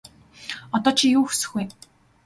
[0.77, 1.63] Одоо чи юу хүсэх вэ?